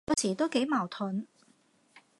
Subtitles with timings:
[0.07, 1.27] 有時都幾矛盾，